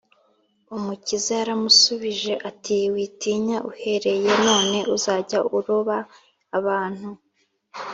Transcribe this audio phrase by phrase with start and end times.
[0.75, 5.97] umukiza yaramusubije ati, “witinya, uhereye none uzajya uroba
[6.57, 7.09] abantu